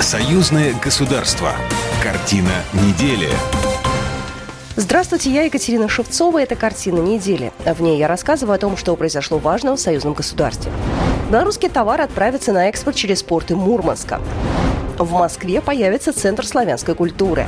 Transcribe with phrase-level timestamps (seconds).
[0.00, 1.52] Союзное государство.
[2.02, 3.28] Картина недели.
[4.74, 6.40] Здравствуйте, я Екатерина Шевцова.
[6.40, 7.52] Это «Картина недели».
[7.66, 10.72] В ней я рассказываю о том, что произошло важного в союзном государстве.
[11.30, 14.22] Белорусские товары отправятся на экспорт через порты Мурманска.
[14.98, 17.46] В Москве появится Центр славянской культуры.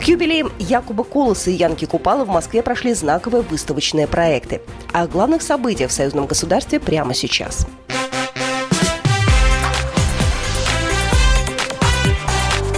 [0.00, 4.62] К юбилеям Якуба Колоса и Янки Купала в Москве прошли знаковые выставочные проекты.
[4.94, 7.66] О главных событиях в союзном государстве прямо сейчас.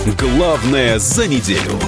[0.06, 1.78] Главное за неделю.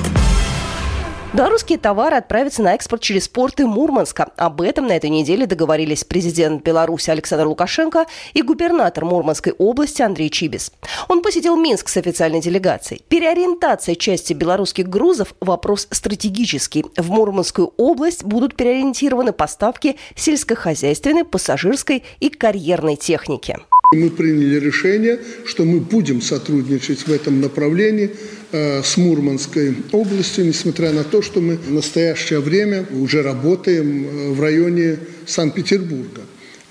[1.34, 4.30] Белорусские товары отправятся на экспорт через порты Мурманска.
[4.38, 10.30] Об этом на этой неделе договорились президент Беларуси Александр Лукашенко и губернатор Мурманской области Андрей
[10.30, 10.72] Чибис.
[11.08, 13.02] Он посетил Минск с официальной делегацией.
[13.06, 16.86] Переориентация части белорусских грузов– вопрос стратегический.
[16.96, 23.58] В Мурманскую область будут переориентированы поставки сельскохозяйственной, пассажирской и карьерной техники.
[23.92, 28.10] Мы приняли решение, что мы будем сотрудничать в этом направлении
[28.50, 34.30] э, с Мурманской областью, несмотря на то, что мы в настоящее время уже работаем э,
[34.32, 36.22] в районе Санкт-Петербурга.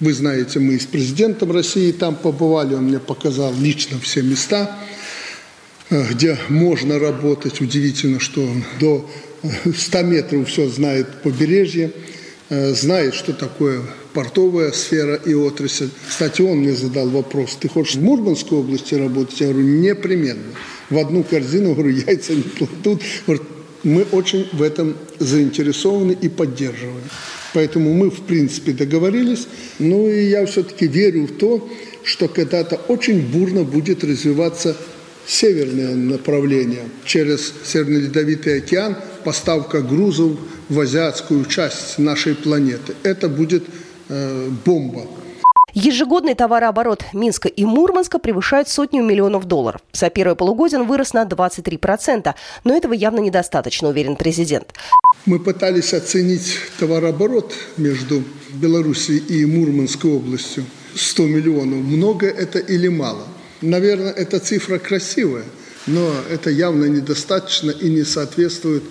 [0.01, 4.77] Вы знаете, мы с президентом России там побывали, он мне показал лично все места,
[5.89, 7.61] э, где можно работать.
[7.61, 8.45] Удивительно, что
[8.81, 9.09] до
[9.73, 11.93] 100 метров все знает побережье.
[12.47, 13.81] Э, знает, что такое
[14.13, 15.89] портовая сфера и отрасль.
[16.07, 19.41] Кстати, он мне задал вопрос, ты хочешь в Мурманской области работать?
[19.41, 20.53] Я говорю, непременно.
[20.91, 22.43] В одну корзину, говорю, яйца не.
[22.83, 23.47] Говорит,
[23.83, 27.03] мы очень в этом заинтересованы и поддерживаем.
[27.53, 29.47] Поэтому мы, в принципе, договорились.
[29.79, 31.67] Ну и я все-таки верю в то,
[32.03, 34.75] что когда-то очень бурно будет развиваться
[35.25, 40.31] северное направление через Северный Ледовитый океан, поставка грузов
[40.69, 42.95] в азиатскую часть нашей планеты.
[43.03, 43.65] Это будет
[44.07, 45.01] э, бомба.
[45.73, 49.81] Ежегодный товарооборот Минска и Мурманска превышает сотню миллионов долларов.
[49.91, 54.73] За первое полугодие он вырос на 23%, но этого явно недостаточно, уверен президент.
[55.25, 58.23] Мы пытались оценить товарооборот между
[58.53, 60.63] Белоруссией и Мурманской областью.
[60.95, 61.79] 100 миллионов.
[61.79, 63.23] Много это или мало?
[63.61, 65.43] Наверное, эта цифра красивая,
[65.87, 68.83] но это явно недостаточно и не соответствует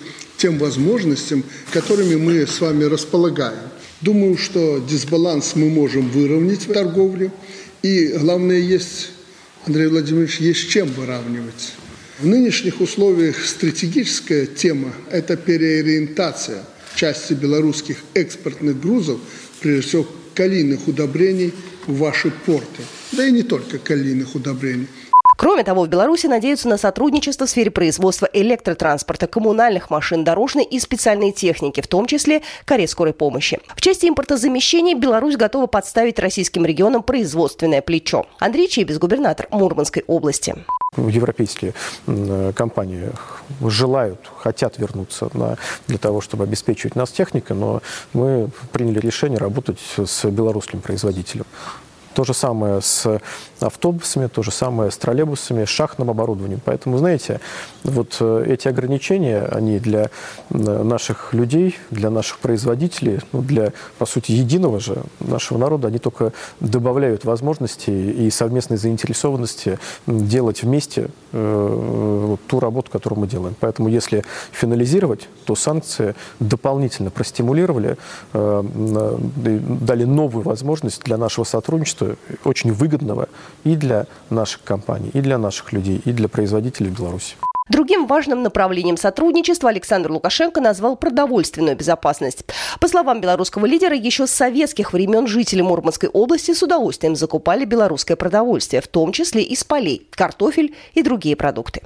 [0.45, 3.67] тем возможностям, которыми мы с вами располагаем.
[4.01, 7.31] Думаю, что дисбаланс мы можем выровнять в торговле.
[7.81, 9.09] И главное, есть,
[9.65, 11.73] Андрей Владимирович, есть чем выравнивать.
[12.19, 16.63] В нынешних условиях стратегическая тема– это переориентация
[16.95, 19.19] части белорусских экспортных грузов,
[19.61, 21.55] прежде всего калийных удобрений,
[21.87, 22.83] в ваши порты.
[23.13, 24.89] Да и не только калийных удобрений.
[25.37, 30.79] Кроме того, в Беларуси надеются на сотрудничество в сфере производства электротранспорта, коммунальных машин, дорожной и
[30.79, 33.59] специальной техники, в том числе карет скорой помощи.
[33.75, 38.25] В части импортозамещения Беларусь готова подставить российским регионам производственное плечо.
[38.39, 40.55] Андрей Чебес, губернатор Мурманской области
[40.97, 41.73] европейские
[42.55, 43.09] компании
[43.61, 45.57] желают, хотят вернуться на,
[45.87, 47.81] для того, чтобы обеспечивать нас техникой, но
[48.13, 51.45] мы приняли решение работать с белорусским производителем.
[52.15, 53.19] То же самое с
[53.59, 56.61] автобусами, то же самое с троллейбусами, с шахтным оборудованием.
[56.63, 57.41] Поэтому, знаете,
[57.83, 60.09] вот э, эти ограничения, они для
[60.49, 65.99] э, наших людей, для наших производителей, ну, для, по сути, единого же нашего народа, они
[65.99, 66.31] только
[66.61, 69.77] добавляют возможности и совместной заинтересованности
[70.07, 73.55] делать вместе э, вот, ту работу, которую мы делаем.
[73.59, 77.97] Поэтому, если финализировать, то санкции дополнительно простимулировали,
[78.33, 82.04] дали новую возможность для нашего сотрудничества
[82.43, 83.27] очень выгодного
[83.63, 87.35] и для наших компаний, и для наших людей, и для производителей Беларуси.
[87.67, 92.45] Другим важным направлением сотрудничества Александр Лукашенко назвал продовольственную безопасность.
[92.79, 98.15] По словам белорусского лидера, еще с советских времен жители Мурманской области с удовольствием закупали белорусское
[98.15, 101.81] продовольствие, в том числе из полей, картофель и другие продукты.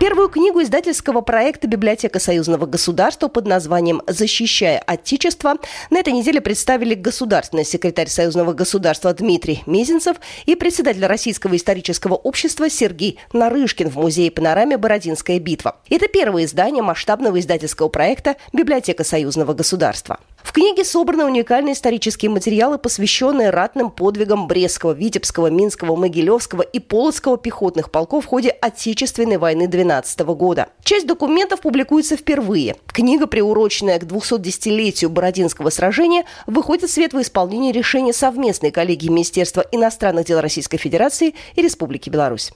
[0.00, 5.56] Первую книгу издательского проекта «Библиотека союзного государства» под названием «Защищая Отечество»
[5.90, 12.70] на этой неделе представили государственный секретарь союзного государства Дмитрий Мизинцев и председатель Российского исторического общества
[12.70, 15.80] Сергей Нарышкин в музее панораме «Бородинская битва».
[15.90, 20.20] Это первое издание масштабного издательского проекта «Библиотека союзного государства».
[20.48, 27.36] В книге собраны уникальные исторические материалы, посвященные ратным подвигам Брестского, Витебского, Минского, Могилевского и Полоцкого
[27.36, 30.68] пехотных полков в ходе Отечественной войны 2012 года.
[30.82, 32.76] Часть документов публикуется впервые.
[32.86, 39.66] Книга, приуроченная к 210-летию Бородинского сражения, выходит в свет в исполнении решения совместной коллегии Министерства
[39.70, 42.52] иностранных дел Российской Федерации и Республики Беларусь.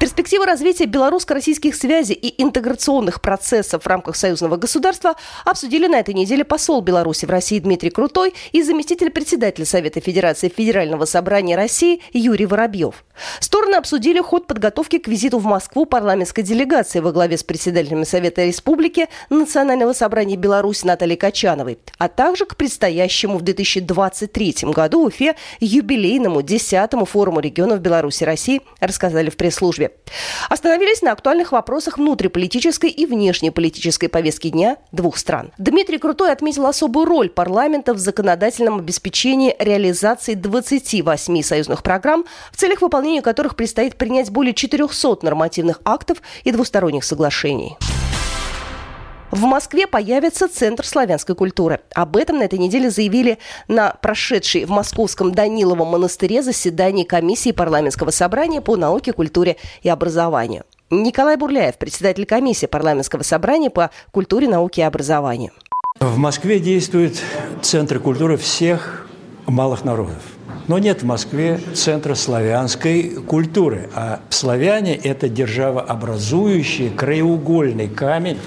[0.00, 5.14] Перспективы развития белорусско-российских связей и интеграционных процессов в рамках союзного государства
[5.44, 10.48] обсудили на этой неделе посол Беларуси в России Дмитрий Крутой и заместитель председателя Совета Федерации
[10.48, 13.04] Федерального собрания России Юрий Воробьев.
[13.40, 18.46] Стороны обсудили ход подготовки к визиту в Москву парламентской делегации во главе с председателем Совета
[18.46, 26.40] Республики Национального собрания Беларуси Натальей Качановой, а также к предстоящему в 2023 году Уфе юбилейному
[26.40, 29.89] 10-му форуму регионов Беларуси России, рассказали в пресс-службе.
[30.48, 35.52] Остановились на актуальных вопросах внутриполитической и внешнеполитической повестки дня двух стран.
[35.58, 42.82] Дмитрий Крутой отметил особую роль парламента в законодательном обеспечении реализации 28 союзных программ, в целях
[42.82, 47.76] выполнения которых предстоит принять более 400 нормативных актов и двусторонних соглашений.
[49.30, 51.80] В Москве появится Центр славянской культуры.
[51.94, 53.38] Об этом на этой неделе заявили
[53.68, 60.64] на прошедшей в Московском Даниловом монастыре заседании комиссии парламентского собрания по науке, культуре и образованию.
[60.90, 65.52] Николай Бурляев, председатель комиссии парламентского собрания по культуре, науке и образованию.
[66.00, 67.22] В Москве действует
[67.62, 69.06] Центр культуры всех
[69.46, 70.16] малых народов.
[70.66, 73.90] Но нет в Москве центра славянской культуры.
[73.94, 78.38] А славяне– это державообразующий краеугольный камень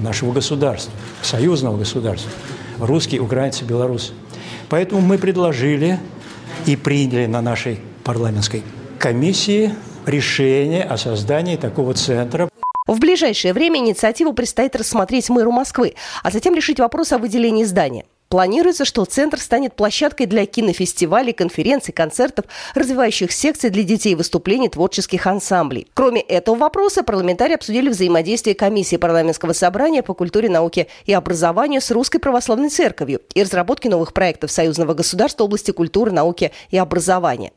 [0.00, 0.92] нашего государства,
[1.22, 2.30] союзного государства.
[2.78, 4.12] Русские, украинцы, белорусы.
[4.68, 5.98] Поэтому мы предложили
[6.66, 8.62] и приняли на нашей парламентской
[8.98, 9.74] комиссии
[10.06, 12.48] решение о создании такого центра.
[12.86, 18.04] В ближайшее время инициативу предстоит рассмотреть мэру Москвы, а затем решить вопрос о выделении здания.
[18.34, 25.28] Планируется, что центр станет площадкой для кинофестивалей, конференций, концертов, развивающих секций для детей выступлений творческих
[25.28, 25.86] ансамблей.
[25.94, 31.92] Кроме этого вопроса, парламентарии обсудили взаимодействие комиссии парламентского собрания по культуре, науке и образованию с
[31.92, 37.52] Русской Православной Церковью и разработки новых проектов союзного государства в области культуры, науки и образования.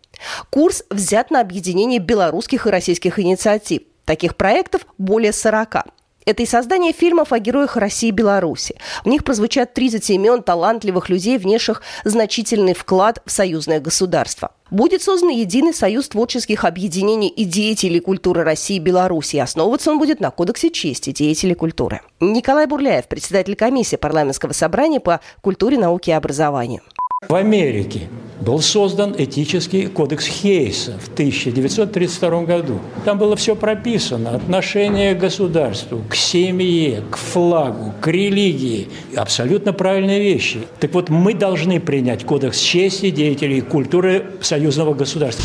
[0.51, 3.81] Курс взят на объединение белорусских и российских инициатив.
[4.06, 5.88] Таких проектов более 40.
[6.27, 8.75] Это и создание фильмов о героях России и Беларуси.
[9.06, 14.51] В них прозвучат 30 имен талантливых людей, внесших значительный вклад в союзное государство.
[14.69, 19.38] Будет создан единый союз творческих объединений и деятелей культуры России и Беларуси.
[19.38, 22.01] Основываться он будет на Кодексе чести деятелей культуры.
[22.19, 26.81] Николай Бурляев, председатель комиссии парламентского собрания по культуре, науке и образованию.
[27.29, 28.09] В Америке
[28.48, 32.80] был создан этический кодекс Хейса в 1932 году.
[33.04, 34.36] Там было все прописано.
[34.36, 38.88] Отношение к государству, к семье, к флагу, к религии.
[39.18, 40.60] Абсолютно правильные вещи.
[40.80, 45.44] Так вот, мы должны принять кодекс чести деятелей культуры союзного государства.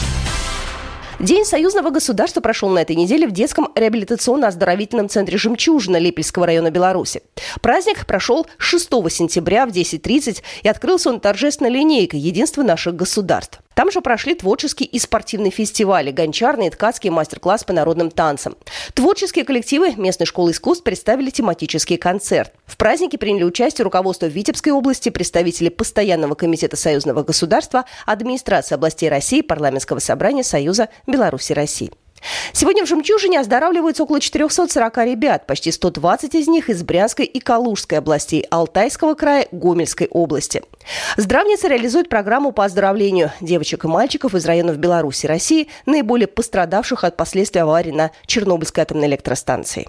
[1.23, 7.23] День союзного государства прошел на этой неделе в детском реабилитационно-оздоровительном центре «Жемчужина» Липельского района Беларуси.
[7.61, 13.61] Праздник прошел 6 сентября в 10.30 и открылся он торжественной линейкой «Единство наших государств».
[13.75, 18.57] Там же прошли творческие и спортивные фестивали, гончарные и ткацкий мастер-класс по народным танцам.
[18.95, 22.53] Творческие коллективы местной школы искусств представили тематический концерт.
[22.67, 29.41] В празднике приняли участие руководство Витебской области, представители Постоянного комитета союзного государства, администрации областей России,
[29.41, 31.93] Парламентского собрания Союза Беларуси России.
[32.53, 37.99] Сегодня в «Жемчужине» оздоравливаются около 440 ребят, почти 120 из них из Брянской и Калужской
[37.99, 40.63] областей, Алтайского края, Гомельской области.
[41.17, 47.05] Здравница реализует программу по оздоровлению девочек и мальчиков из районов Беларуси и России, наиболее пострадавших
[47.05, 49.89] от последствий аварии на Чернобыльской атомной электростанции.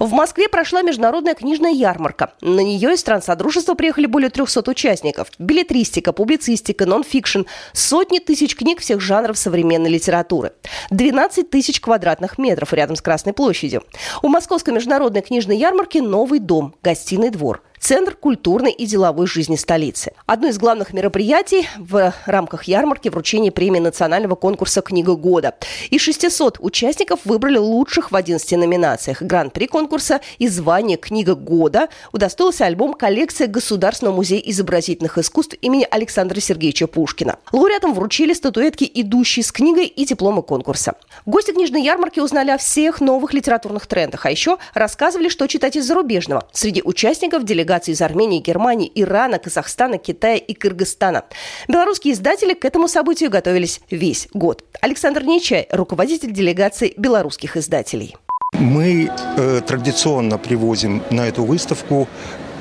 [0.00, 2.32] В Москве прошла международная книжная ярмарка.
[2.40, 5.28] На нее из стран Содружества приехали более 300 участников.
[5.38, 7.42] Билетристика, публицистика, нон-фикшн,
[7.74, 10.54] сотни тысяч книг всех жанров современной литературы.
[10.88, 13.84] 12 тысяч квадратных метров рядом с Красной площадью.
[14.22, 20.12] У Московской международной книжной ярмарки новый дом, гостиный двор– Центр культурной и деловой жизни столицы.
[20.26, 25.54] Одно из главных мероприятий в рамках ярмарки вручение премии национального конкурса «Книга года».
[25.88, 29.22] Из 600 участников выбрали лучших в 11 номинациях.
[29.22, 36.38] Гран-при конкурса и звание «Книга года» удостоился альбом коллекция Государственного музея изобразительных искусств имени Александра
[36.38, 37.38] Сергеевича Пушкина.
[37.50, 40.96] Лауреатам вручили статуэтки, идущие с книгой и дипломы конкурса.
[41.24, 45.86] Гости книжной ярмарки узнали о всех новых литературных трендах, а еще рассказывали, что читать из
[45.86, 46.46] зарубежного.
[46.52, 51.22] Среди участников делегации делегаций из Армении, Германии, Ирана, Казахстана, Китая и Кыргызстана.
[51.68, 54.64] Белорусские издатели к этому событию готовились весь год.
[54.80, 58.16] Александр Нечай, руководитель делегации белорусских издателей.
[58.54, 62.08] Мы э, традиционно привозим на эту выставку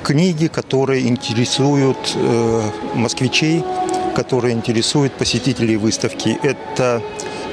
[0.04, 2.62] книги, которые интересуют э,
[2.94, 3.64] москвичей,
[4.16, 6.38] которые интересуют посетителей выставки.
[6.44, 7.02] Это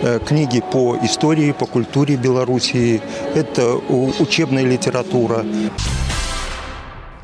[0.03, 3.01] э, книги по истории, по культуре Белоруссии,
[3.35, 3.77] это
[4.19, 5.45] учебная литература.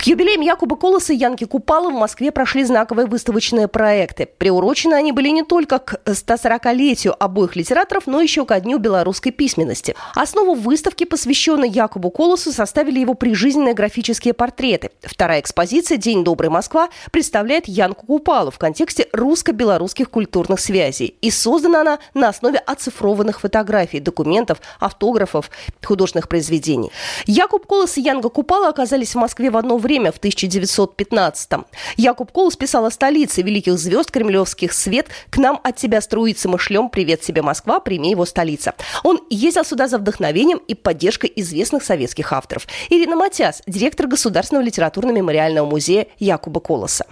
[0.03, 4.27] К юбилеям Якуба Колоса и Янки Купала в Москве прошли знаковые выставочные проекты.
[4.27, 9.95] Приурочены они были не только к 140-летию обоих литераторов, но еще ко Дню белорусской письменности.
[10.17, 14.91] Основу выставки, посвященной Якубу Колосу, составили его прижизненные графические портреты.
[15.03, 21.15] Вторая экспозиция «День добрый Москва» представляет Янку Купалу в контексте русско-белорусских культурных связей.
[21.21, 25.49] И создана она на основе оцифрованных фотографий, документов, автографов,
[25.81, 26.91] художественных произведений.
[27.27, 31.67] Якуб Колос и Янга Купала оказались в Москве в одно время, в 1915-м.
[31.97, 36.59] Якуб Колос писал о столице великих звезд кремлевских свет «К нам от тебя струится мы
[36.59, 38.75] шлем, привет тебе, Москва, прими его столица».
[39.03, 42.67] Он ездил сюда за вдохновением и поддержкой известных советских авторов.
[42.91, 47.07] Ирина Матяс, директор Государственного литературно-мемориального музея Якуба Колоса.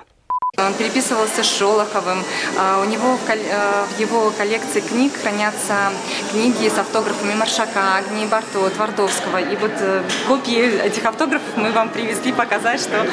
[0.67, 2.23] Он переписывался с Шолоховым.
[2.59, 5.93] А, у него э, в его коллекции книг хранятся
[6.31, 9.39] книги с автографами Маршака, Агнии Барто, Твардовского.
[9.39, 13.07] И вот э, копии этих автографов мы вам привезли показать, что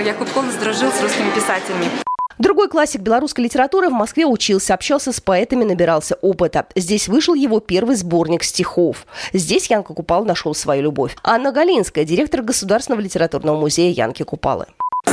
[0.00, 1.90] Якуб Колос дружил с русскими писателями.
[2.38, 6.66] Другой классик белорусской литературы в Москве учился, общался с поэтами, набирался опыта.
[6.74, 9.06] Здесь вышел его первый сборник стихов.
[9.32, 11.16] Здесь Янка Купал нашел свою любовь.
[11.22, 14.66] Анна Галинская, директор Государственного литературного музея Янки Купалы.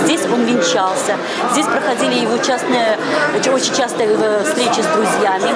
[0.05, 1.17] Здесь он венчался,
[1.51, 2.97] здесь проходили его частные,
[3.53, 5.51] очень частые э, встречи с друзьями.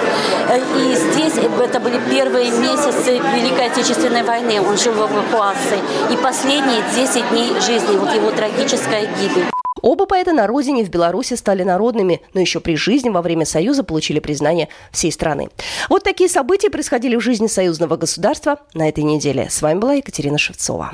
[0.49, 4.61] Э, и здесь это были первые месяцы Великой Отечественной войны.
[4.61, 5.79] Он жил в эвакуации.
[6.11, 9.45] И последние 10 дней жизни, вот его трагическая гибель.
[9.81, 13.83] Оба поэта на родине в Беларуси стали народными, но еще при жизни во время Союза
[13.83, 15.49] получили признание всей страны.
[15.89, 19.47] Вот такие события происходили в жизни союзного государства на этой неделе.
[19.49, 20.93] С вами была Екатерина Шевцова.